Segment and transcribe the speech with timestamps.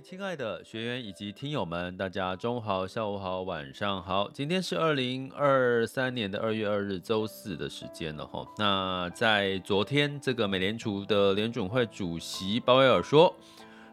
[0.00, 4.30] 亲爱的学员以及听友们，大家中午好、下午好、晚上好。
[4.32, 8.46] 今天是二零二三年的二月二日，周四的时间了哈。
[8.58, 13.34] 那在昨天，这个美联储的联准会主席鲍威尔说，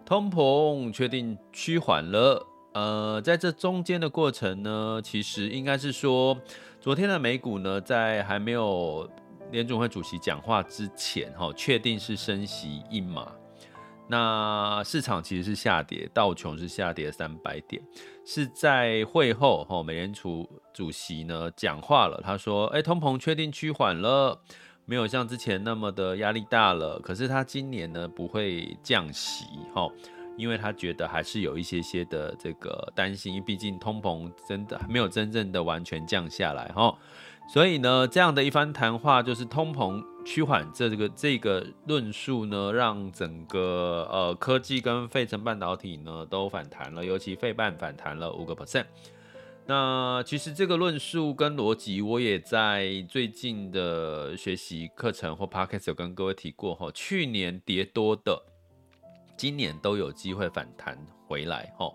[0.05, 2.45] 通膨确定趋缓了。
[2.73, 6.37] 呃，在这中间的过程呢，其实应该是说，
[6.79, 9.09] 昨天的美股呢，在还没有
[9.51, 13.31] 联准会主席讲话之前，哈，确定是升息一码。
[14.07, 17.81] 那市场其实是下跌，道琼是下跌三百点，
[18.23, 24.39] 是在会后哈，美联储主席呢讲话了，他说，哎，通膨确定趋缓了，
[24.85, 29.89] 没有像之前那么的压力大了，可是他今年呢不会降息哈，
[30.37, 36.95] 因为他觉得还是有一些些的这个担心，毕竟通膨真的没有真正的完全降下来哈。
[37.47, 48.85] 所以呢，这样的一番谈话，就是通膨趋缓这个这个论述呢，让整个呃科技跟费城半导体呢都反弹了，尤其费半反弹了五个 percent。
[49.67, 58.43] 那其实这个论述跟逻辑，我也在最近的学习课程或 podcast 有跟各位提过哈，去年跌多的，
[59.37, 60.97] 今年都有机会反弹
[61.27, 61.91] 回来哈。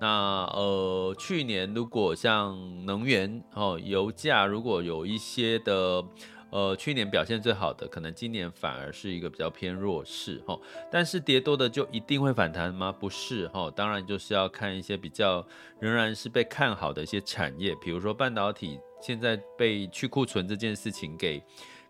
[0.00, 6.02] 那呃，去年如果像能源哦，油价如果有一些的
[6.50, 10.58] 呃，去年表现最好的，可能今年反而是一个比较偏弱势哈。
[10.90, 12.90] 但是跌多的就一定会反弹吗？
[12.92, 15.46] 不是哈，当然就是要看一些比较
[15.78, 21.42] 仍然是被看好的一些产业，比如说半导体现在被去库存这件事情给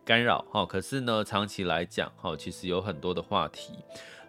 [0.04, 0.66] 干扰哈。
[0.66, 3.74] 可是呢，长期来讲哈，其实有很多的话题。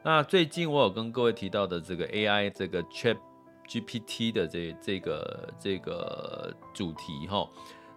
[0.04, 7.48] 那最近我有跟各位提到的这个 AI 这个 ChatGPT 的这这个这个主题哈，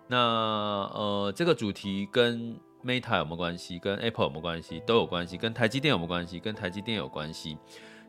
[0.07, 2.55] 那呃这个主题跟
[2.85, 3.79] Meta 有没有关系？
[3.79, 4.81] 跟 Apple 有没有关系？
[4.87, 5.37] 都有关系。
[5.37, 6.39] 跟台积电有没有关系？
[6.39, 7.57] 跟台积电有关系。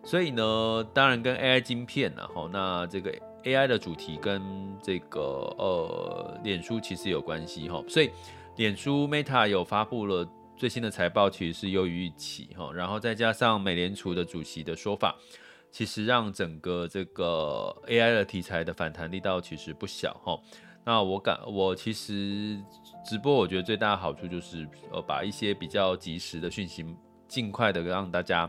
[0.04, 3.12] 所以呢，当然跟 AI 晶片然后那这个
[3.44, 4.42] AI 的主题跟
[4.84, 5.22] 这个
[5.58, 7.84] 呃脸书其实有关系哈。
[7.88, 8.12] 所以
[8.58, 12.72] 脸书 Meta 有发布了最新的财报，其实是优于预期哈。
[12.74, 15.16] 然后再加上美联储的主席的说法。
[15.72, 20.40] 其实让整个这个 AI 的题材的反弹力道其实不小哈。
[20.86, 22.64] 那我感我其实
[23.04, 26.86] 直播，我觉得最大的好处就是呃把一些比较及时的讯息
[27.28, 28.48] 尽快的让大家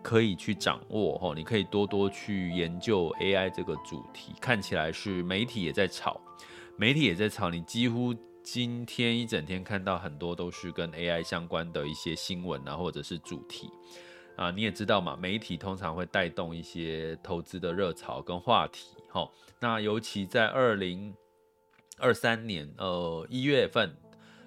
[0.00, 1.32] 可以去掌握哈。
[1.34, 6.20] 你可以多多去研究 AI 这个主题，看起来是媒体也在炒，
[6.76, 7.50] 媒体也在炒。
[7.50, 8.14] 你几乎
[8.44, 13.68] 今天一整天看到很多都是跟 AI 相关的一些新闻啊，或者是主题。
[14.36, 19.28] 啊，你也知道嘛，媒体通常会带动一些投资的热潮跟话题，哈。
[19.60, 21.14] 那尤其在二零
[21.98, 23.96] 二三年，呃，一月份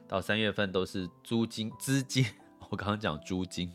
[0.08, 2.26] 到三月份都是租金 资金，
[2.70, 3.72] 我刚刚讲租金，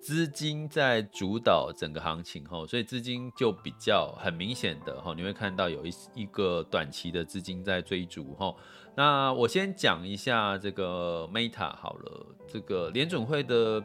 [0.00, 8.54] 资金在主导整个行情，齁，所以资金就比较很明显的，齁，你会看到有一一个短期的资金在追逐，齁。
[8.94, 13.82] 那我先讲一下这个 Meta 好了，这个联准会的。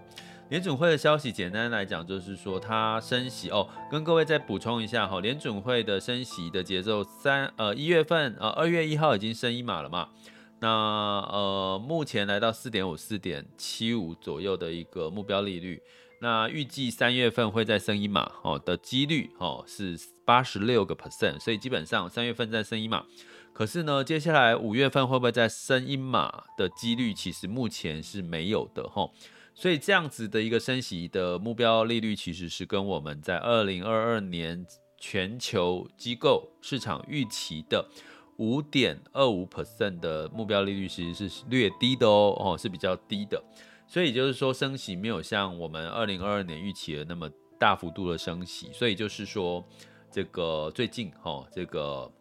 [0.51, 3.69] 联准会的消息，简单来讲就是说，它升息哦。
[3.89, 10.09] 跟各位再补充一下哈，联准会的升息的节奏，三呃一月份呃二月一号已经升一码了嘛。
[10.59, 15.81] 那呃目前来到四点五四点七五左右的一个目标利率。
[16.19, 23.05] 那预计三月份会再升一码哦的几率哦是八十六个 percent，所以基本上三月份再升一码。
[23.53, 29.09] 可是呢，接下来五月份会不会再升一码的几率，其实目前是没有的哈。
[29.61, 34.65] 所以这样子的一个升息的目标利率，其实是跟我们在二零二二年
[34.97, 37.87] 全球机构市场预期的
[38.37, 43.39] 五点二五 percent 的目标利率其实是略低的哦，哦是比较低的，
[43.85, 47.29] 所以就是说升息没有像我们二零二二年预期的那么
[47.59, 49.63] 大幅度的升息，所以就是说
[50.09, 52.11] 这个最近哈、哦、这个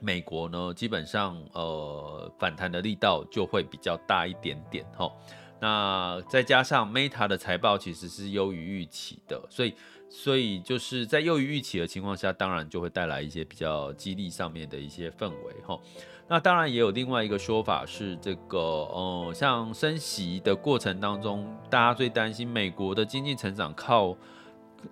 [0.00, 5.12] 美国呢基本上呃反弹的力道就会比较大一点点哈、
[5.62, 9.72] 那再加上 Meta 的财报其实是优于预期的，所以。
[10.14, 15.80] 所以就是在优于预期的情况下，当然就会带来一些比较激励上面的一些氛围哈。
[16.28, 24.14] 那当然也有另外一个说法是，这个呃，像升息的过程当中，大家最担心美国的经济成长靠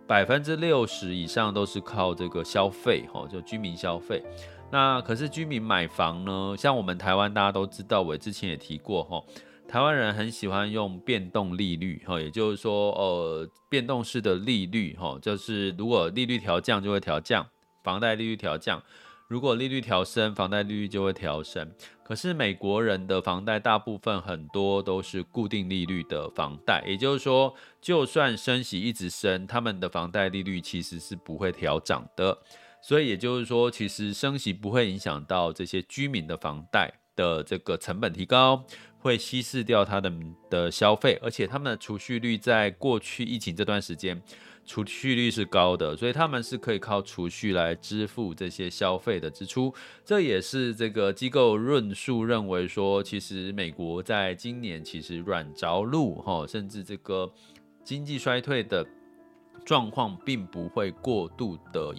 [0.07, 4.25] 百分之六十以上都是靠这个消费哈，就居民消费。
[4.71, 9.23] 那可是居民买房呢，像我们台湾大家都知道，我之前也提过哈。
[9.71, 17.47] 台湾人很喜欢用变动利率，哈，也就是说，呃，变动式的利率，哈，就是如果利率调降就会调降，
[17.85, 18.81] 房贷利率调降；
[19.29, 21.71] 如果利率调升，房贷利率就会调升。
[22.03, 32.37] 可是美国人的房贷大部分很多都是固定利率的房贷，也就是说，就算升息一直升，他们的房贷利率其实是不会调涨的。
[32.83, 38.65] 所以也就是说，其实升息不会影响到这些居民的房贷的这个成本提高。
[39.01, 40.13] 会稀释掉他的
[40.49, 44.21] 的消费，而且他们的储蓄率在过去疫情这段时间，
[44.67, 49.75] 储蓄率是高的，所以他们是可以靠储蓄来支付这些消费的支出。
[50.05, 57.33] 这也是这个机构论述认为说，其实美国在今年其实软着陆哈，甚至这个
[57.83, 58.87] 经济衰退的
[59.65, 61.95] 状况并不会过度的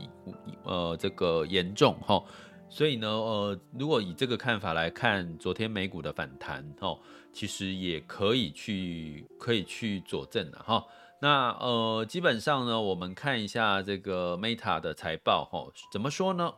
[0.63, 2.23] 呃这个严重哈。
[2.71, 6.97] 所以呢，呃，如果以这个看法来看，昨天美股的反弹，哦，
[7.33, 10.81] 其实也可以去可以去佐证的，哈。
[11.19, 16.53] 那呃，基本上呢，我们看一下这个 Meta 的财报，哈，怎么说呢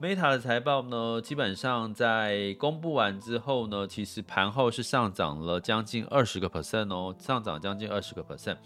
[0.00, 8.58] ？Meta 的财报呢，基本上在公布完之后呢，其实盘后是上涨了将近二十个 percent 哦，上涨将近二十个 percent。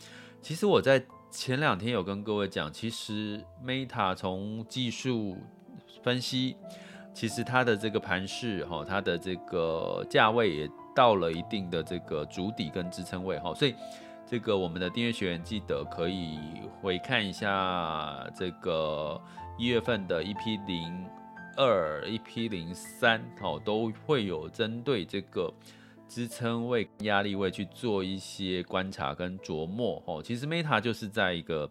[0.42, 5.38] 其实我在前两天有跟各位讲，其实 Meta 从技术
[6.02, 6.56] 分析，
[7.14, 13.74] 其实它的这个盘势哈，它的这个价位也到了一定的这个主底跟支撑位哈，所以
[14.26, 16.38] 这个我们的订阅学员记得可以
[16.80, 19.20] 回看一下这个
[19.56, 21.06] 一月份的 EP 零
[21.56, 25.52] 二、EP 零三哦，都会有针对这个
[26.08, 30.22] 支撑位、压力位去做一些观察跟琢磨哦。
[30.22, 31.70] 其实 Meta 就是在一个。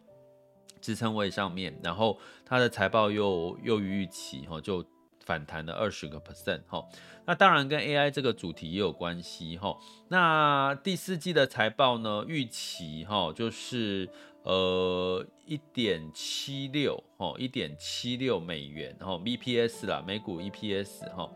[0.81, 4.83] 支撑位上面，然后它的财报又又于预期，哈，就
[5.23, 6.83] 反弹了二十个 percent，哈。
[7.25, 9.77] 那当然跟 AI 这个主题也有关系，哈。
[10.07, 14.09] 那第四季的财报呢，预期，哈，就是
[14.43, 17.03] 呃一点七六，
[17.37, 21.29] 一点七六美元，然后 BPS 啦，每股 EPS，哈。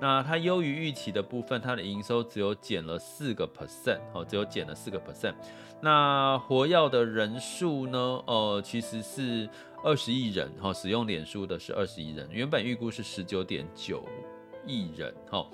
[0.00, 5.34] 那它优于预期的部分，它的营收只有减了四个 percent，哦，只有减了四个 percent。
[5.82, 7.98] 那活跃的人数呢？
[8.26, 9.48] 呃，其实是
[9.84, 14.02] 二十亿人，哈，使用脸书的是二十亿人，原本预估是十九点九
[14.66, 15.46] 亿人，哈。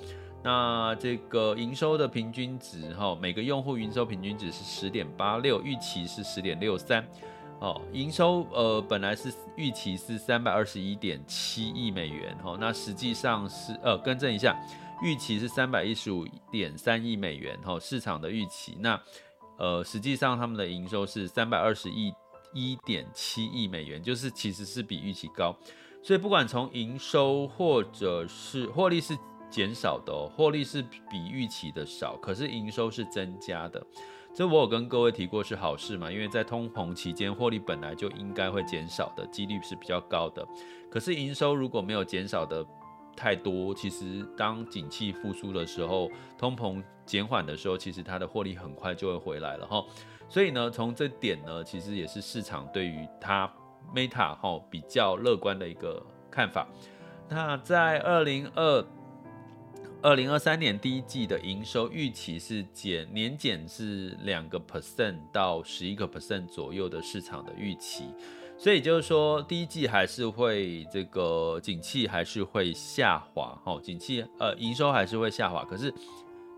[0.47, 7.05] 那这个营收的平均值，哈，每个用户营收平均值是十点八六，预期是十点六三。
[7.59, 14.57] 哦，营收呃本来是预期是三百二十一点七亿美元，哈，那实际上是呃更正一下，
[15.03, 19.01] 预期是三百一十五点三亿美元，哈，市场的预期，那
[19.59, 22.15] 呃实际上他们的营收是三百二十亿
[22.55, 25.57] 一点七亿美元，就是其实是比预期高，
[26.05, 29.19] 所以不管从营收或者是获利是
[29.51, 33.85] 减少的哦，获利是比预期的少，可是营收是增加的。
[34.35, 40.47] 这我有跟各位提过是好事嘛，因为在通膨期间，获利本来就应该会减少的几率是比较高的。
[40.91, 42.63] 可是营收如果没有减少的
[43.17, 49.83] 太多，其实当景气复苏的时候，通膨减缓的时候，其实它的获利很快就会回来了哈。
[50.29, 53.51] 所以呢，从这点呢，其实也是市场对于它
[53.95, 56.69] Meta 哈比较乐观的一个看法。
[57.31, 58.85] 那在二零二。
[60.03, 68.05] 二零二三年第一季的营收预期是减年减是两个 percent 到十一个 percent 左右的市场的预期，
[68.57, 75.93] 所以就是说第一季还是会这个景气还是会下滑，哈，景气呃营收还是会下滑，可是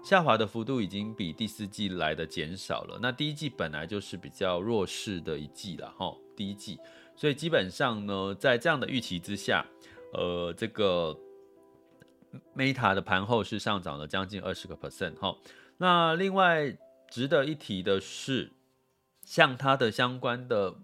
[0.03, 2.99] 下滑的幅度已经比第四季来的减少了。
[3.01, 6.79] 那第一季本来就是比较弱势的一季了，哈，第一季，
[7.17, 9.65] 所以基本上呢，在这样的预期之下，
[10.13, 11.19] 呃，这个。
[12.57, 15.37] Meta 的盘后是上涨了将近二十个 percent 哈，
[15.79, 16.77] 那另外
[17.11, 18.53] 值得一提的是，
[19.25, 20.75] 像它的相关的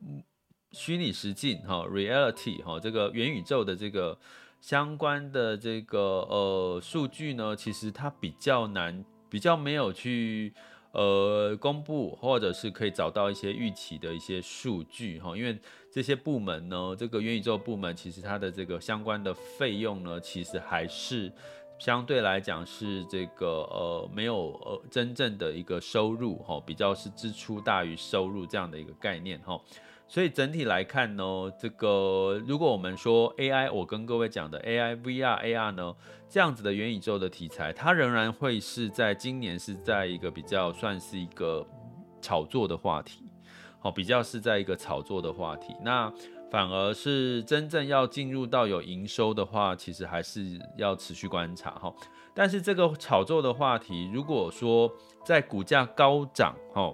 [0.72, 4.18] 虚拟实境哈 reality 哈这个元宇宙的这个
[4.60, 10.54] 相关的这个呃数据呢，其实它比较难，比较没有去
[10.94, 15.58] 呃公布，或者是可以找到一些预期的一些数据哈，因为
[15.92, 21.30] 这些部门呢，这个元宇宙部门其实它的这个相关的费用呢，其实还是。
[21.78, 29.60] 相对来讲是这个呃没有呃真正的一个收入哈，比较是支出大于收入这样的一个概念哈，
[30.06, 35.94] 所以整体来看呢，这个如果我们说 AI，我跟各位讲的 AI、VR、AR 呢，
[36.28, 41.66] 这样子的元宇宙的题材，它仍然会是在今年是在一个比较算是一个
[42.22, 43.24] 炒作的话题，
[43.80, 46.10] 好，比较是在一个炒作的话题，那。
[46.50, 51.92] 反而是真正要进入到有营收的话，其实还是要持续观察哈。
[52.32, 54.92] 但是这个炒作的话题，如果说
[55.24, 56.92] 在股价高涨哈，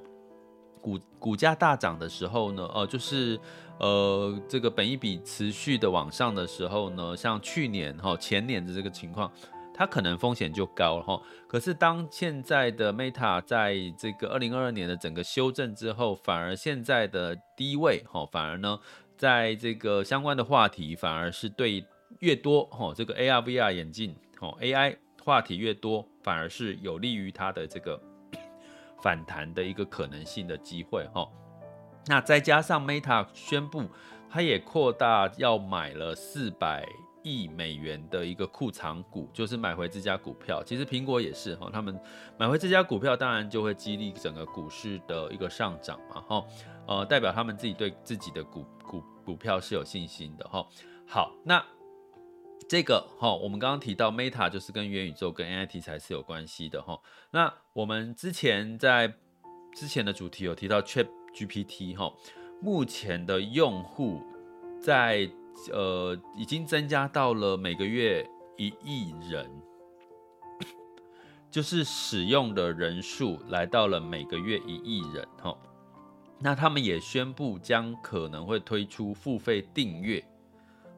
[0.80, 3.38] 股股价大涨的时候呢，呃，就是
[3.78, 9.30] 呃这个本一比持续的往上的时候呢，像去年哈前年的这个情况，
[9.74, 11.20] 它可能风险就高了哈。
[11.46, 18.78] 可是当现在的 Meta 在这个二零二二年的整个修正之后，反而现在的低位哈，反而呢。
[19.20, 21.84] 在这个相关的话题，反而是对
[22.20, 28.00] 越多哈，这个 AR VR 眼镜哦，AI 话题越多，反而是有利于它的这个
[29.02, 31.28] 反弹的一个可能性的机会哈。
[32.06, 33.84] 那再加上 Meta 宣布，
[34.30, 36.88] 它也扩大要买了四百
[37.22, 40.64] 亿美元的一个库藏股，就是买回这家股票。
[40.64, 42.00] 其实苹果也是哈，他们
[42.38, 46.46] 买回这家股票，当然就会激励整个股市的一个上涨嘛哈。
[46.86, 48.64] 呃，代表他们自己对自己的股
[49.30, 50.66] 股票是有信心的哈。
[51.06, 51.64] 好，那
[52.68, 57.00] 这个哈，我们刚刚提到 Meta 就是跟元宇宙跟 AI 题材是有关系的哈。
[57.30, 59.14] 那我们之前在
[59.72, 62.12] 之前的主题有提到 ChatGPT 哈，
[62.60, 64.20] 目前的用户
[64.80, 65.30] 在
[65.72, 69.48] 呃已经增加到了每个月一亿人，
[71.50, 75.56] 就是使用的人数来到了每个月一亿人哈。
[76.42, 80.24] 那他们也宣布将可能会推出付费订阅，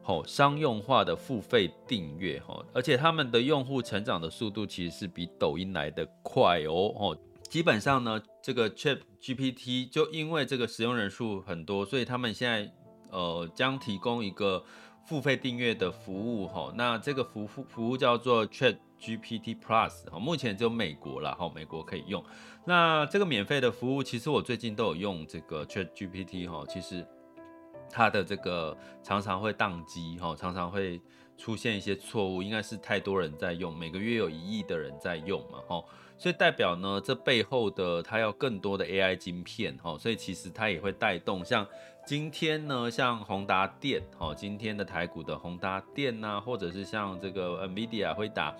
[0.01, 7.17] 吼，商用化的付费订阅，吼，而且他们的用户成长的速度其实是比抖音来的快哦，哦，
[7.49, 12.71] 基本上呢，这个 ChatGPT 就因为这个使用人数很多，所以他们现在
[13.11, 14.63] 呃将提供一个
[15.05, 18.77] 付费订阅的服务，吼，那这个服服服务叫做 Chat。
[19.03, 22.23] GPT Plus 哈，目前只有美国了哈，美国可以用。
[22.63, 27.05] 那这个免费的服务，其实我最近都有用这个 Chat GPT 哈，其实
[27.89, 31.01] 它的这个常常会宕机哈，常常会
[31.37, 35.83] 出现一些错误，应该是太多人在用，每个月有一亿的人在用嘛哈，
[36.17, 41.67] 所以代表呢，这背后的它要更多的 AI 晶片哈，所以其实它也会带动像
[42.05, 48.53] 今天呢，像宏达电哦，今天的台股的宏达电呐，或者是像这个 NVIDIA 辉达。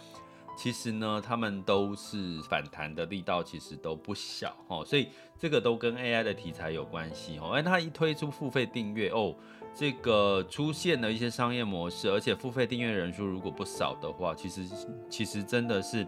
[0.56, 7.50] 其实呢，他们都是反弹的力道，其实都不小哦，所以这个都跟 AI 的题材有关系哦。
[7.54, 9.36] 哎，它一推出付费订阅哦，
[9.76, 14.62] 这个出现了一些商业模式，而且付费订阅人数如果不少的话，其实
[15.10, 16.08] 其实真的是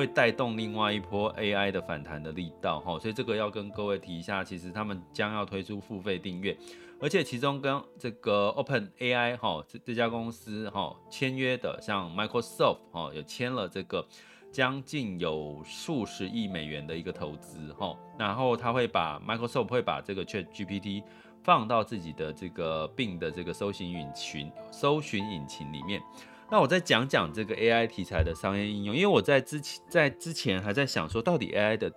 [0.00, 2.98] 会带动另外一波 AI 的反弹的力道哈。
[2.98, 6.56] 所以这个要跟各位提一下，其实他们将要推出付费订阅。
[6.98, 14.06] 而且其中跟这个 Open AI 哈这这家公司哈签约的，像 Microsoft 哈有签了这个
[14.50, 21.02] 将近有数十亿美元的一个投资哈，然后他会把 Microsoft 会把这个 ChatGPT
[21.42, 26.02] 放到自己的这个 Bing 的这个搜寻引擎搜寻引擎里面。
[26.50, 31.92] 那我再讲讲这个 AI 题材的商业应用，因为我在之前在之前还在想说，到底 AI 的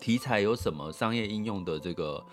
[0.00, 2.24] 题材有什么商业应用的这个。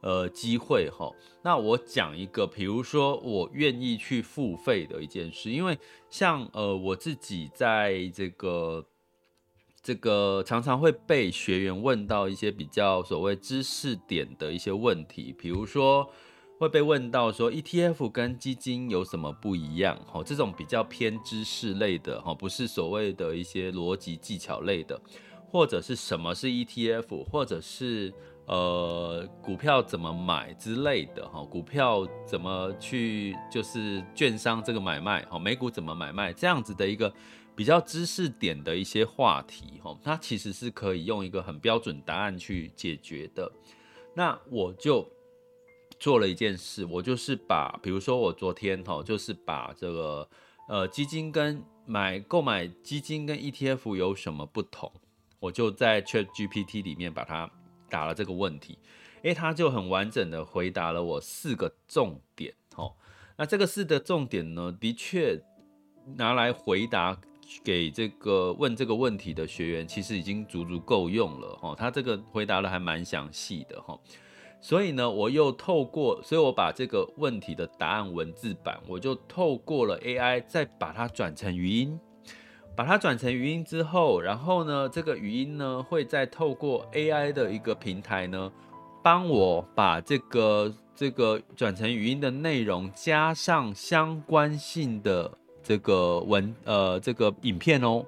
[0.00, 1.10] 呃，机会哈，
[1.42, 5.76] 那我讲一个，比如说我愿意去付费的一件事，因为
[6.08, 8.86] 像呃我自己在这个
[9.82, 16.08] 这个常常会被学员问到一些比较所谓知识点的一些问题，比如说
[16.58, 25.00] 会被问到说 ETF 跟基金有什么不一样哈，这种比较偏知识类的哈，不是所谓的一些逻辑技巧类的，
[25.50, 28.12] 或者是什么是 ETF，或者是。
[28.50, 37.12] 呃，股票怎么买之类的哈，股票怎么去就是券商这个买卖哈，美股怎么买卖这样子的一个
[37.54, 43.52] 比较知识点的一些话题哈，它其实是可以用一个很标准答案去解决的。
[44.14, 45.06] 那我就
[45.98, 50.28] 做了一件事，我就是把，比如说我昨天哈，就是把这个
[50.68, 54.92] 呃基金跟买购买基金跟 ETF 有什么不同，
[55.40, 57.50] 我就在 ChatGPT 里面把它。
[57.90, 58.78] 打了这个问题，
[59.22, 62.92] 诶，他就很完整的回答了我四个重点，哦，
[63.38, 65.42] 那这个四个重点呢，的确
[66.16, 67.18] 拿来回答
[67.64, 71.74] 给这个问这个问题的学员，其实已经足足够用了哈。
[71.74, 73.98] 他这个回答的还蛮详细的哈。
[74.60, 81.98] 所以呢，我又透过，所以我把这个问题的答案文字版，我就透过了 AI，再把它转成语音，
[82.76, 88.50] 把它转成语音之后，然后呢，这个语音呢，会再透过 AI 的一个平台呢，
[89.00, 95.30] 帮我把这个这个转成语音的内容加上相关性的
[95.62, 98.04] 这个文呃这个影片哦，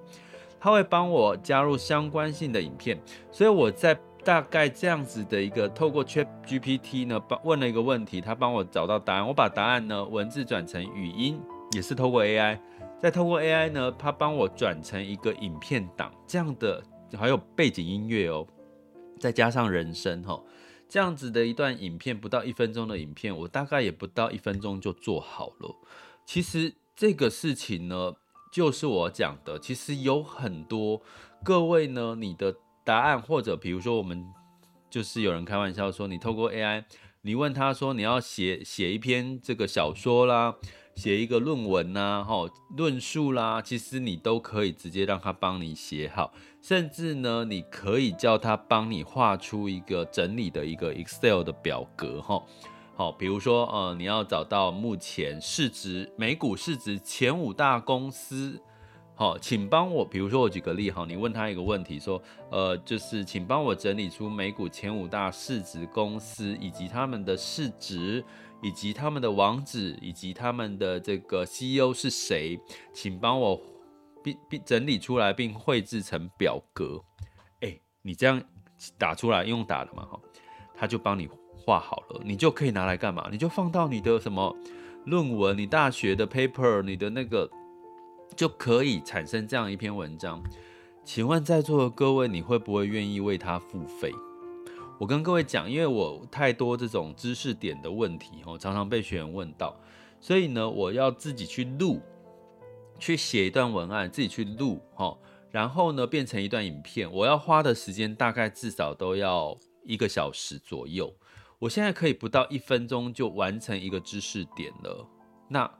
[0.58, 3.96] 它会帮我加入相关性的影片，所以我在。
[4.22, 9.26] 大概这样子的一个，透过 ChatGPT 呢，帮问了一个问题，他帮我找到答案。
[9.26, 11.40] 我把答案呢文字转成语音，
[11.72, 12.58] 也是透过 AI，
[13.00, 16.82] 再透过 AI 呢，他帮我转成一个影片档，这样的
[17.18, 18.46] 还有背景音乐哦，
[19.18, 20.38] 再加上人声哈，
[20.86, 25.74] 这样子的一段影片，不到一分钟的影片，我大概也不到一分钟就做好了。
[26.26, 28.14] 其实这个事情呢，
[28.52, 31.00] 就是我讲的，其实有很多
[31.42, 32.54] 各位呢，你的。
[32.90, 34.26] 答案，或者比如说，我们
[34.90, 36.82] 就是有人开玩笑说，你透过 AI，
[37.22, 40.56] 你问他说你要写写一篇这个小说啦，
[40.96, 52.42] 写一个论文呐，哈，论述啦，其实你都可以直接让他帮你写好，甚至呢，你可以叫他帮你画出一个整理的一个 Excel 的表格，哈，
[52.96, 58.60] 好，比如说呃，你要找到目前市值美股市值前五大公司。
[59.20, 68.24] 好，请帮我，比如说我举个例哈，你问他一个问题，说，呃，就是请帮我整理出美股前五大市值公司，以及他们的市值，
[68.62, 72.58] 以及他们的网址，以及他们的这个 CEO 是谁，
[72.94, 73.60] 请帮我
[74.24, 76.98] 并并整理出来，并绘制成表格。
[77.60, 78.42] 哎，你这样
[78.96, 80.18] 打出来用打的嘛哈，
[80.74, 83.28] 他就帮你画好了，你就可以拿来干嘛？
[83.30, 84.56] 你就放到你的什么
[85.04, 87.50] 论文，你大学的 paper，你的那个。
[88.36, 90.42] 就可以产生这样一篇文章，
[91.04, 94.12] 请问在座的各位，你会不会愿意为他付费？
[94.98, 99.74] 我跟各位讲，因为我太多这种知识点的问题，哦，常常被学员问到，
[100.20, 102.00] 所以呢，我要自己去录，
[102.98, 105.16] 去写一段文案，自己去录，哈，
[105.50, 111.14] 然后呢，变成一段影片，我要花的时间大概至少都要一个小时左右。
[111.58, 115.06] 我现在可以不到一分钟就完成一个知识点了，
[115.48, 115.79] 那。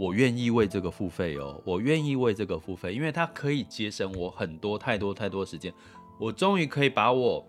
[0.00, 5.70] 我愿意为这个付费哦，我愿意为这个付费，因为它可以节省我很多太多太多时间。
[6.18, 7.46] 我终于可以把我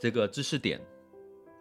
[0.00, 0.80] 这个知识点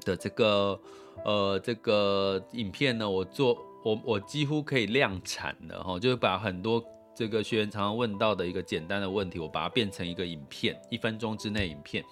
[0.04, 0.82] 的这个
[1.24, 6.84] 呃这个影片呢，我做我我几乎可以量产了哈，就是把很多
[7.14, 12.04] 这个学员常常问到的一个简单的问题，我把它变成一个影片，一分钟之内影片，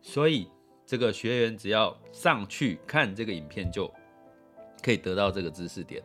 [0.00, 0.48] 所以
[0.86, 3.92] 这个学员只要上去看这个影片，就
[4.80, 6.00] 可以得到这个知识点。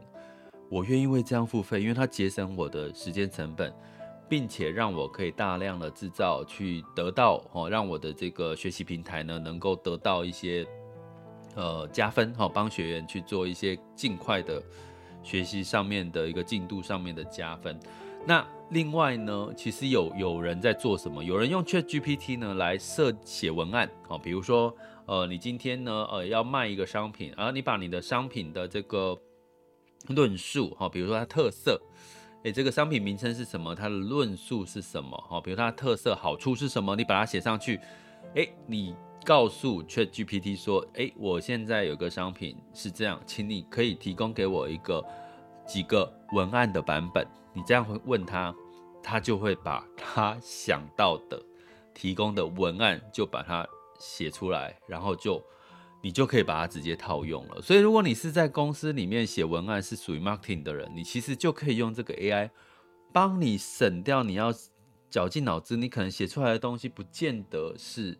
[0.72, 3.74] 我愿意为这样付费，因为它节省我的时间成本，
[4.30, 10.66] 并且让我可以大量的制造，去得到哦，让我的这个学习平台呢，能够得到一些
[11.56, 14.64] 呃加分哈，帮学员去做一些尽快的
[15.22, 17.78] 学习上面的一个进度上面的加分。
[18.26, 21.22] 那另外呢，其实有有人在做什么？
[21.22, 24.74] 有人用 ChatGPT 呢来设写文案哦，比如说
[25.06, 29.20] 呃，你今天呢呃要卖一个商品，而你把你的商品的这个
[30.08, 31.80] 论述哈，比如说它特色，
[32.44, 33.76] 诶，这个商品名称是什么？
[33.76, 35.16] 它的论述是什么？
[35.30, 36.96] 哈，比如它的特色好处是什么？
[36.96, 37.80] 你把它写上去，
[38.36, 45.04] 诶，你告诉 ChatGPT 说，诶，我现在有个商品是这样，请你可以提供给我一个
[45.68, 47.26] 几个文案的版本。
[47.54, 48.54] 你这样会问他，
[49.04, 51.42] 他就会把他想到的
[51.94, 53.68] 提供的文案就把它
[54.00, 55.42] 写出来，然后就。
[56.02, 57.62] 你就可以把它直接套用了。
[57.62, 62.50] 所以，如果你是在公司里面写文案，是属于 marketing 的人，你其实就可以用这个 AI
[63.14, 64.54] 帮你省掉你要
[65.10, 68.18] 绞尽脑汁，你可能写出来的东西不见得是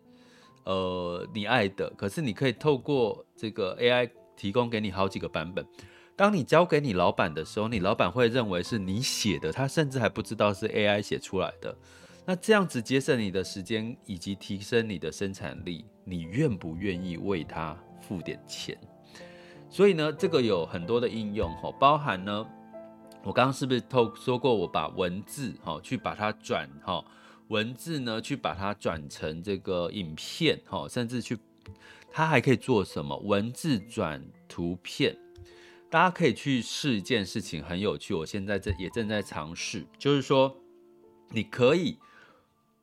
[0.64, 5.66] 呃你爱的，可是你可以透过这个 AI 提供给你好几个版本。
[6.14, 11.76] 当你交给你老板的时候，你老板会认为是你写的，他甚至还不知道是 AI 写出来的。
[12.24, 18.78] 那这样子节省你的时间以及提升你的生产力，你愿不愿意为它付点钱？
[19.68, 22.46] 所以呢，这个有很多的应用哈，包含呢，
[23.24, 27.04] 我刚刚是不是透说过，我把文字哈去把它转哈，
[27.48, 31.36] 文字呢去把它转成这个影片哈，甚至去
[32.12, 33.16] 它还可以做什么？
[33.18, 35.18] 文字转图片，
[35.90, 38.14] 大家可以去试一件事情，很有趣。
[38.14, 40.56] 我现在这也正在尝试，就是说
[41.30, 41.98] 你可以。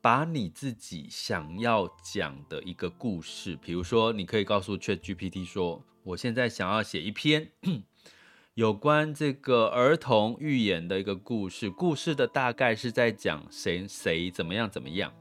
[0.02, 7.52] 把你自己想要讲的一个故事，比如说，你可以告诉 ChatGPT 说：“我现在想要写一篇
[8.56, 15.12] 有关这个儿童寓言的一个故事，故事的大概是在讲谁谁怎么样怎么样。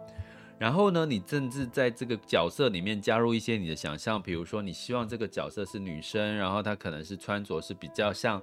[0.58, 8.40] 然后呢，你甚至在这个角色里面加入一些你的想象，比如说你希望这个角色是女生，然后她可能是穿着是比较像，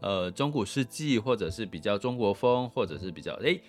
[0.00, 3.62] 呃，中古世纪，或者是比较中国风，或者是比较诶。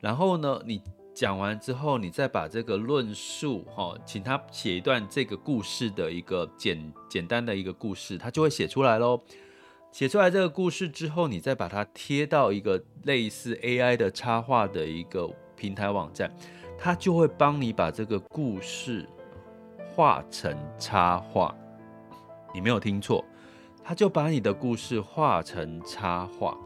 [0.00, 0.82] 然后呢，你
[1.18, 9.20] 讲完之后，你再把这个论述哈，请他写一段这个故事的一个简简单的一个故事，他就会写出来喽。
[9.90, 16.32] 写出来这个故事之后，你再把它贴到一个类似 AI 的插画的一个平台网站。
[16.78, 19.04] 它就会帮你把这个故事
[19.90, 21.52] 画成插画，
[22.54, 23.24] 你没有听错，
[23.82, 26.56] 他就把你的故事画成插画。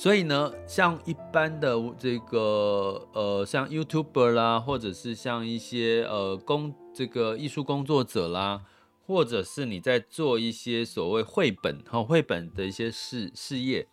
[0.00, 8.62] 所以呢，像一般的这个呃，像 YouTuber 啦，或者是像一些呃工这个艺术工作者啦，
[9.06, 13.86] 或者是你在做一些所谓绘本哈绘本的一些事事业，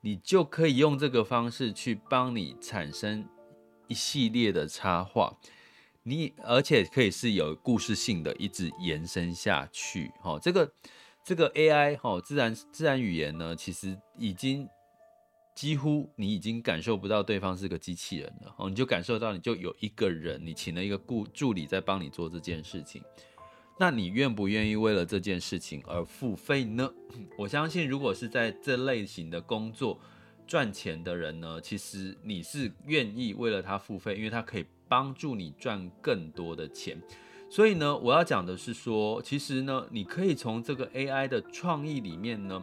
[0.00, 3.24] 你就可以用这个方式去帮你产生。
[3.86, 5.36] 一系列的插画，
[6.02, 10.10] 你而且可以是有故事性的，一直延伸下去。
[10.22, 10.72] 哈，这个
[11.22, 14.66] 这个 AI 哈，自然自然语言呢，其实已经
[15.54, 18.54] 几乎你已经感受不到对方是个机器人了。
[18.58, 23.02] 哦，你就感受到你就有一个人，你请了一个助助理在帮你做这件事情。
[23.78, 26.92] 那你愿不愿意为了这件事情而付费呢？
[27.38, 30.00] 我相信，如果是在这类型的工作。
[30.44, 37.00] 赚钱的人呢，其实你是愿意为了他付费，因为他可以帮助你赚更多的钱。
[37.48, 42.62] 所以呢，我要讲的是说，其实呢，你可以从这个 AI 的创意里面呢，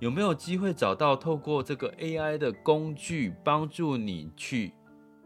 [0.00, 4.72] 有没有机会找到透过这个 AI 的工具帮助你去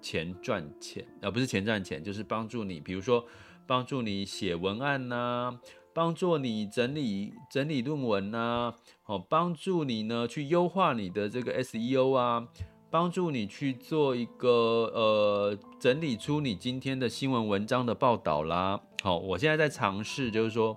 [0.03, 3.25] 钱赚钱，而不是钱赚钱，就是帮助你，比如说
[3.69, 5.61] 帮助你写文案呐、
[5.95, 12.49] 帮助你整理整理论文呐、啊，好，帮助你呢去优化你的这个 SEO 啊，
[12.91, 14.51] 帮助你去做一个
[14.93, 18.81] 呃整理出你今天的新闻文章的报道啦。
[19.05, 20.77] 好，我现在在尝试，就是说，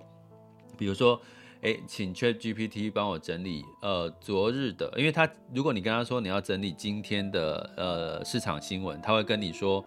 [0.78, 1.20] 比如说，
[1.62, 9.84] 哎，请 ChatGPT 帮我整理呃昨日的，因为他如果你跟他说你要整理今天的呃市场新闻，他会跟你说。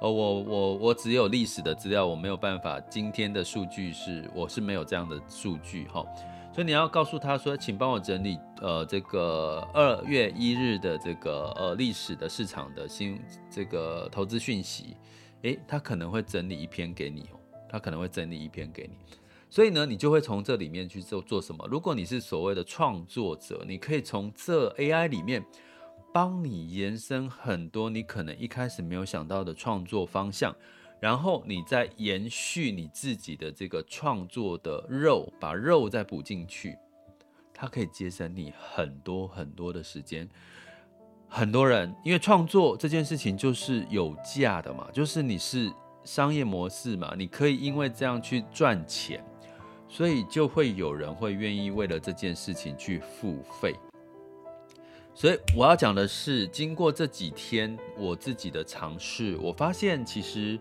[0.00, 2.80] 呃，我我我只有历史的资料，我没有办法。
[2.90, 6.04] 今天的数据是我是没有这样的数据哈，
[6.52, 14.96] 所以你要告诉他说，请帮我整理呃这个二月一日的这个呃历史的市场的新这个投资讯息，
[15.42, 18.98] 诶，他可能会整理一篇给你哦，他可能会整理一篇给你，
[19.54, 21.64] 所以呢，你就会从这里面去做做什么？
[21.70, 25.44] 如果你是所谓的创作者，你可以从这 AI 里面。
[26.12, 30.54] 帮你延伸很多你可能一开始没有想到的创作方向，
[31.00, 36.76] 然后你再延续你自己的这个创作的肉，把肉再补进去，
[37.52, 40.28] 它可以节省你很多很多的时间。
[41.28, 45.68] 很多人因为创作这件事情就是有价的嘛，就是你是
[46.04, 49.20] 商业模式嘛，你可以因为这样去赚钱，
[49.94, 53.72] 所以就会有人会愿意为了这件事情去付费。
[55.14, 60.58] 所以我要讲的是，经过这几天我自己的尝试，我发现其实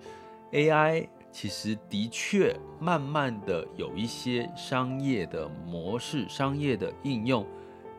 [0.51, 7.43] AI 其实的确慢慢的有一些商业的模式、商业的应用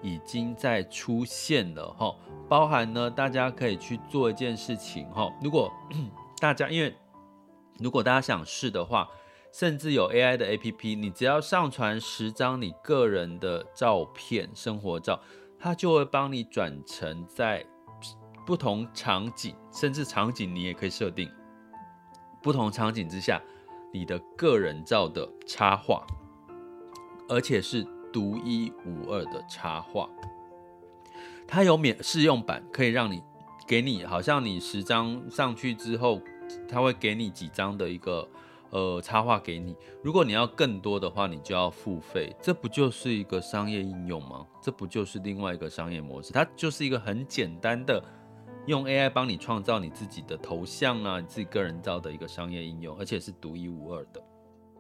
[0.03, 2.15] 已经在出现了哈。
[2.49, 5.29] 包含呢，大家可以去做一件事情哈。
[5.43, 5.69] 如果
[6.39, 6.95] 大家因为
[7.81, 9.09] 如果大家想试的话，
[9.55, 15.21] 甚至有 AI 的 APP，你只要上传十张你个人的照片、生活照。
[15.61, 17.65] 它就会帮你转成在
[18.45, 21.31] 不同场景，甚至场景你也可以设定
[22.43, 23.41] 不同场景之下
[23.93, 26.05] 你的个人照的插画，
[27.29, 30.11] 而且是独一无二的插画。
[31.47, 33.23] 它有免试用版，可以让你
[33.69, 36.21] 给你，好像你十张上去之后，
[36.69, 38.29] 它会给你几张的一个。
[38.75, 39.77] 呃，插画给你。
[40.03, 42.35] 如果你要更多的话，你就要付费。
[42.43, 44.45] 这不就是一个商业应用吗？
[44.61, 46.33] 这不就是另外一个商业模式？
[46.33, 48.03] 它就是一个很简单的
[48.67, 54.21] 用 AI 帮你创造你自己的头像啊，你自己个人照的一个商业应用，而且是独一无二的。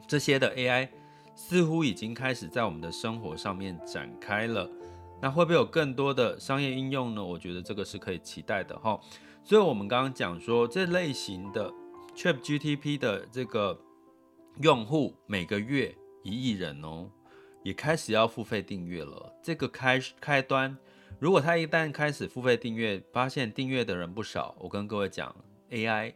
[0.08, 0.88] 这些的 AI
[1.36, 4.68] 似乎已经开始在我们的生活上面展开了。
[5.22, 7.24] 那会不会有更多的商业应用呢？
[7.24, 8.98] 我觉得这个是可以期待的哈。
[9.44, 11.72] 所以我们刚刚讲说这类型的。
[12.14, 13.78] ChatGTP 的这个
[14.62, 17.10] 用户每个月一亿人哦，
[17.62, 19.32] 也开始要付费订阅了。
[19.42, 20.76] 这个开开端，
[21.18, 25.34] 如果他一旦开始付费订阅，发现订阅的人不少，我跟各位讲
[25.70, 26.14] ，AI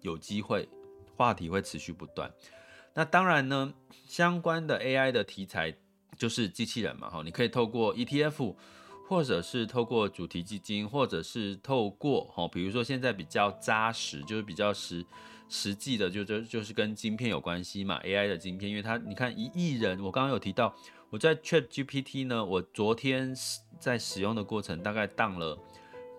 [0.00, 0.68] 有机会，
[1.16, 2.32] 话题会持续不断。
[2.94, 3.74] 那当然呢，
[4.06, 5.74] 相关的 AI 的题材
[6.16, 8.54] 就是机器人嘛，哈，你可以透过 ETF，
[9.08, 15.04] 或者是透过主题基金，或者是透过哈，比如说现在比较扎实，就是比较实
[15.48, 20.74] 实际的，就就就是跟晶片有关系嘛，AI 的晶片，因为它你看一亿人，我刚刚有提到，
[21.10, 23.34] 我在 ChatGPT 呢，我昨天
[23.78, 25.58] 在使用的过程大概当了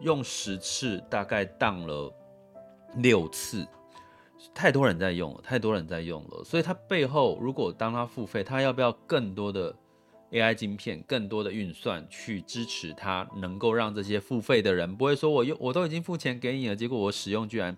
[0.02, 2.14] 用十次，大概当了
[2.98, 3.68] 六次。
[4.54, 9.74] 太多人在用了，太多人在用了，所以它背后如果当它付费，它要不要更多的
[10.34, 17.78] AI 晶片，更多的运算去支持它，能够让这些付费的人不会说我用我都已经付钱给你了，结果我使用居然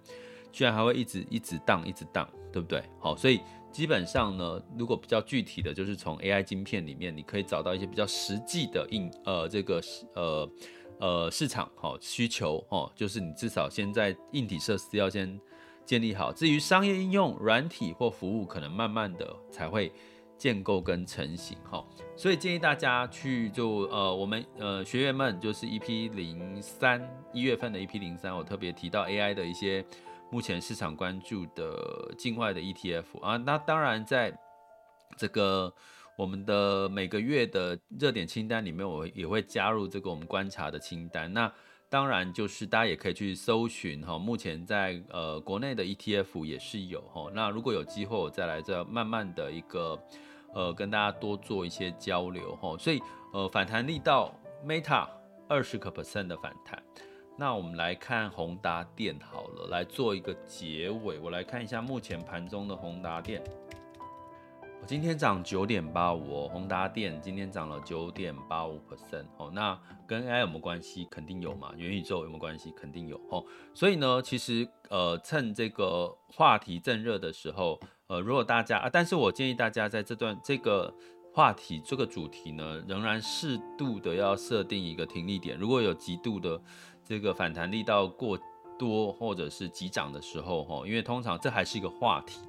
[0.52, 2.82] 居然还会一直一直当一直当，对不对？
[3.00, 3.40] 好，所以
[3.72, 9.82] 基本上呢，如果比较具体的就是从 AI 晶片里面，你可以找到一些比较实际的应呃这个
[10.16, 10.50] 呃
[11.00, 15.40] 呃市场好需求哦，就是你至少先在硬体设施要先。
[15.86, 19.92] 建立好，至于商业应用、软体或服务，可能慢慢的才会
[20.38, 21.86] 建构跟成型哈。
[22.18, 27.02] 所以建议大家去就呃，我们呃学员们就是 EP 零三
[27.34, 29.86] 一月份的 EP 零三，我特别提到 AI 的一些
[30.32, 33.38] 目前市场关注的境外的 ETF 啊。
[33.38, 34.38] 那当然在
[35.18, 35.74] 这个
[36.18, 41.34] 我们的每个月的热点清单里面，我也会加入这个我们观察的清单。
[41.34, 41.52] 那
[41.88, 47.32] 当然，就是大家也可以去搜寻哈，目前在呃国内的 ETF 也是有哈。
[47.34, 49.98] 那如果有机会，我再来这慢慢的一个
[50.54, 52.76] 呃跟大家多做一些交流哈。
[52.78, 53.00] 所以
[53.32, 54.34] 呃反弹力道
[54.66, 55.08] Meta
[55.48, 56.82] 二十个 percent 的反弹。
[57.38, 61.20] 那我们来看宏达电好了，来做一个结尾。
[61.20, 63.44] 我来看一下目前盘中的宏达电。
[64.88, 71.08] 今天涨九点八五哦，宏达电今天涨了九点八五 percent 哦，那跟 AI 有没有关系？
[71.10, 72.72] 肯定有嘛，元宇宙有没有关系？
[72.78, 73.44] 肯定有哦。
[73.74, 80.94] 所以呢，其实呃，趁这个话题正热的时候，呃，如果大家啊，但是我建议大家在这段这个
[81.34, 85.58] 话题这个主题呢，仍然适度的要设定一个停利点。
[85.58, 86.62] 如果有极度的
[87.04, 88.38] 这个反弹力道过
[88.78, 92.42] 多或者是急涨的时候，哈，因为通常这还是一个话题。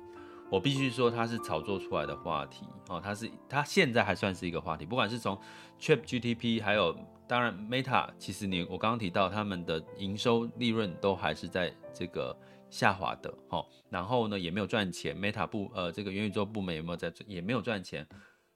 [0.50, 5.36] 我必须说，它是炒作出来的话题哦，它是它现在还算是一个话题，不管是从
[5.80, 12.36] Chat GTP，还有当然 Meta，其实你我刚刚提到他们的营收利润都还是在这个
[12.70, 18.06] 下滑的哈，然后呢也没有赚钱，Meta 部呃这个元宇宙部门有没有在也没有赚钱，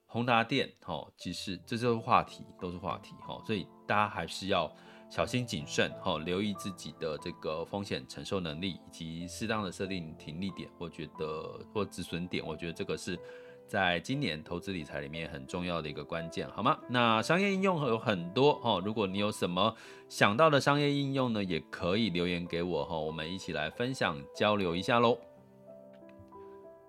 [0.07, 4.73] 宏达电哈，其实这就是话题，都是话题哈，所以大家还是要。
[5.11, 13.19] 小心谨慎，哈，留意自己的这个风险承受能力，以及适当的设定停利点，我觉得或止损点，我觉得这个是
[13.67, 16.79] 在今年投资理财里面很重要的一个关键，好吗？
[16.89, 19.75] 那商业应用有很多，哈，如果你有什么
[20.09, 25.19] 想到的商业应用呢，也可以留言给我，哈，我们一起来分享交流一下喽。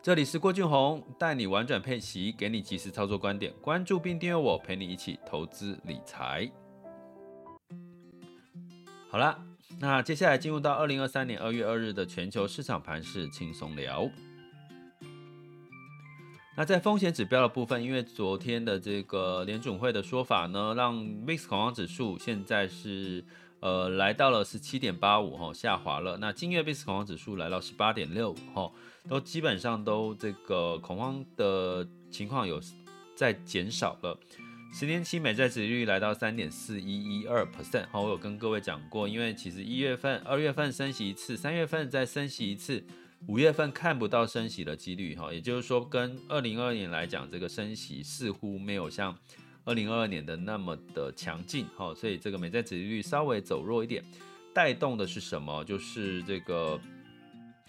[0.03, 6.51] 这里是郭俊宏，带你玩转配息，给你及时操作观点，关注并订阅我，陪你一起投资理财。
[9.11, 9.37] 好了，
[9.81, 14.09] 那接下来进入到二零二三年二月二日的全球市场盘势轻松聊。
[16.55, 23.21] 那在风险指标的部分，因为昨天的这个联准会的说法呢，让 VIX 恐慌指数现在是
[23.59, 26.17] 呃来到了十七点八五哈，下滑了。
[26.17, 28.71] 那今月 VIX 恐慌指数来到十八点六五哈，
[29.09, 32.61] 都基本上都这个恐慌的情况有
[33.13, 34.17] 在减少了。
[34.73, 42.83] 十年期美债殖利率来到三点四一一二 percent，好，我有跟各位讲过，因为其实一月份、二月份升息一次，三月份再升息一次，
[43.27, 49.15] 五月份看不到升息的几率，哈，也就是说，跟二零二二年来讲，这个升息似乎没有像
[49.65, 54.01] 二零二二年的那么的强劲，哈，所以这个美债殖利率稍微走弱一点，
[54.53, 55.63] 带动的是什么？
[55.65, 56.79] 就是这个。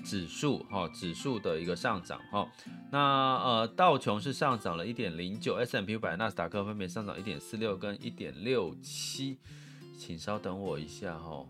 [0.03, 2.47] 指数哈，指数的一个上涨哈，
[2.91, 9.39] 那呃道琼是上涨了一点零九，S&P 五百、纳斯达克分别上涨一点四六跟一点六七，
[9.97, 11.47] 请稍等我一下哈，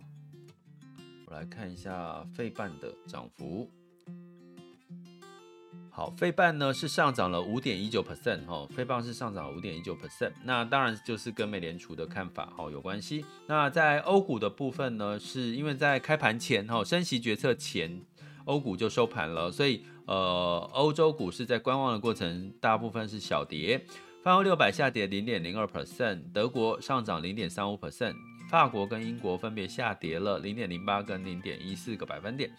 [1.27, 3.71] 我来看一下费半的涨幅。
[5.95, 13.25] 好，费半呢是上涨了五点一九 percent 哈，费半是上涨五点一九 percent，那当然就是跟美联储的看法哈有关系。
[13.47, 18.01] 那在欧股的部分呢，是因为在开盘前哈，升息决策前。
[18.44, 23.85] 欧股就收盘了，所以呃，欧洲股市在观望的过程，大部分是小跌。
[24.22, 28.14] 泛欧六百下跌零点零二 percent，德国上涨零点三五 percent，
[28.48, 32.50] 法国跟英国分别下跌了零点零八跟零点一四个百分点。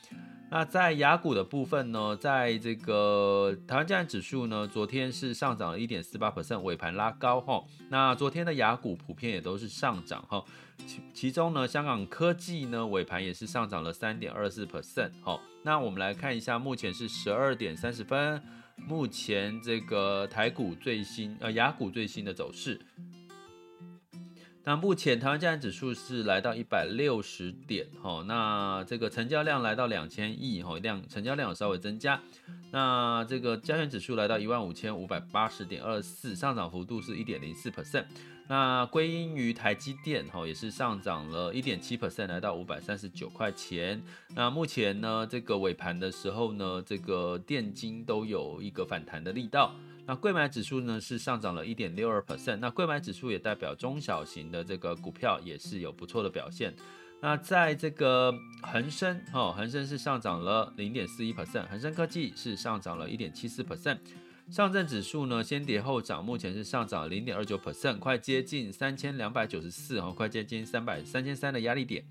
[0.54, 7.64] 那在雅股的部分呢，在这个台湾加权指数呢，昨天是上涨了一点四八 percent，尾盘拉高哈。
[7.90, 10.46] 那昨天的雅股普遍也都是上涨哈，
[10.86, 15.10] 其其中呢，香港科技呢尾盘也是上涨了三点二四 percent。
[15.24, 18.40] 好，那我们来看一下，目前是十二点三十分，
[18.78, 22.80] 目前这个台股最新呃雅股最新的走势。
[24.66, 32.22] 那目前台湾加权指数是来到一百六十点，哈，那这个成交量来到两千亿，哈，量成交量有稍微增加。
[32.72, 38.06] 那这个加权指数来到一万五千五百八十点二四，上涨幅度是一点零四 percent。
[38.48, 44.02] 那归因于台积电，哈，也是上涨了一点七 percent，来到五百三十九块钱。
[44.34, 49.76] 那目前呢，这个尾盘的时候呢，这个电金都有一个反弹的力道。
[50.06, 56.74] 那柜买指数呢是上涨了一点六二 percent，那柜买指数也代表中小型的这个股票也是有不错的表现。
[57.22, 63.98] 那在这个恒生哦，恒生是上涨了零点四一 percent，恒生科技是上涨了一点七四 percent，
[64.50, 72.04] 上证指数呢先跌后涨，目前是上涨零点二九 percent，快接近三千两百九十四哦，快接近三百三千三的压力点。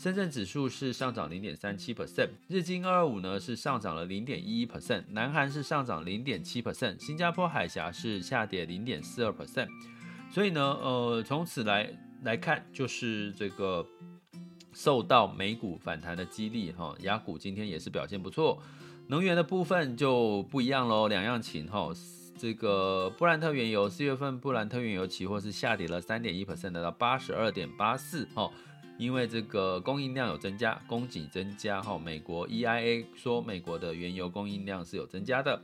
[0.00, 9.68] 深圳指数是上涨零点三七 percent，日经二二五呢是上涨了零点一一 percent，南韩是上涨零点七 percent，新加坡海峡是下跌零点四二 percent。
[10.30, 13.86] 所以呢，呃，从此来来看，就是这个
[14.72, 18.58] 受到美股反弹的激励哈，雅股今天也是表现不错。
[19.08, 21.90] 能源的部分就不一样喽，两样情哈。
[22.40, 28.50] 这个布兰特原油四月份布兰特原油期货是下跌了三点一 percent，到八十二点八四哈。
[28.96, 35.60] 因为这个供应量有增加，供给增加哈，美国 EIA 说美国的原油供应量是有增加的。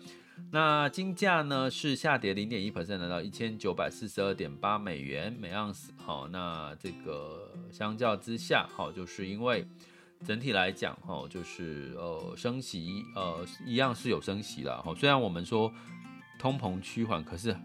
[0.51, 5.95] 那金价呢是下跌零点一 percent，到一千九百四十二点八美元每盎司。
[5.97, 9.67] 好，那这个相较之下，好，就是因为
[10.27, 14.83] 整体来讲，哈，就是呃升息，呃一样是有升息了。
[14.83, 15.73] 哈，虽然我们说
[16.39, 17.57] 通膨趋缓，可是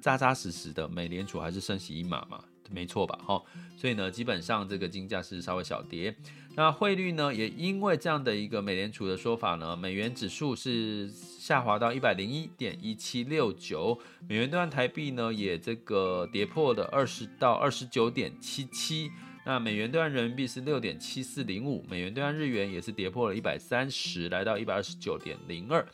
[0.00, 2.42] 扎扎实实的美联储还是升息一码嘛。
[2.72, 3.18] 没错吧？
[3.26, 3.42] 哈，
[3.76, 6.14] 所以呢，基本上这个金价是稍微小跌。
[6.54, 19.10] 那汇率呢，也因为这样的一个美联储的说法呢，美元指数是下滑到一百零一点一七六九，美元兑换台币呢也这个跌破了二十到二十九点七七。
[19.44, 25.84] 那美元兑换人民币是六点七四零五，美元兑换日元也是跌破了一百三十，来到一百二十九点零二。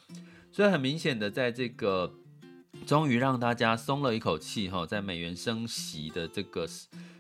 [0.57, 2.11] 所以很明显的，在这个。
[2.87, 6.67] 终于让大家松了一口气哈，在美元升息的这个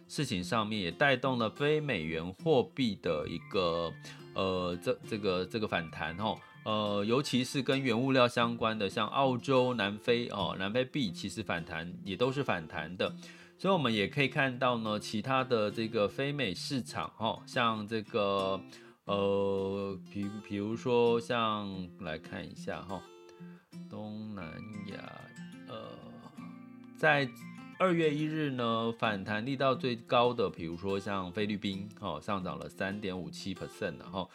[0.07, 3.93] 事情上面，也带动了非美元货币的一个
[4.35, 13.17] 呃这这个这个反弹哈，呃尤其是跟原物料相关的，像澳洲、南非哦，南非币其实反弹也都是反弹的，
[13.59, 18.61] 所以我们也可以看到呢，其他的这个非美市场哈，像这个
[19.07, 23.03] 呃比比如说像来看一下哈，
[23.89, 24.45] 东南
[24.89, 25.21] 亚。
[25.69, 25.91] 呃，
[26.97, 27.29] 在
[27.79, 34.31] 二月一日呢，反弹力道最高的，比如说像菲律宾，哦，上涨了三点五七 percent，然后，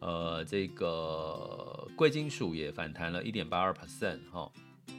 [0.00, 4.50] 呃，这个贵金属也反弹了一点八二 percent，哈，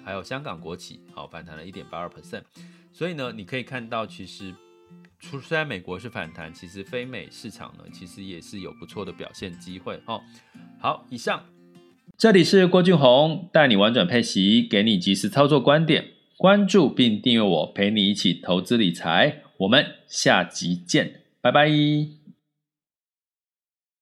[0.04, 2.44] 还有香港国企，好，反弹了一点八二 percent，
[2.92, 4.56] 所以呢，你可以看到，其实，
[5.20, 10.20] 虽然美国是反弹，其实非美市场呢，其实也是有不错的表现机会，哈，
[10.80, 11.44] 好，以上。
[12.18, 16.06] 这里是郭俊宏，带你玩转配息，给你及时操作观点。
[16.38, 19.42] 关注并订阅我，陪你一起投资理财。
[19.58, 22.23] 我们下集见，拜拜。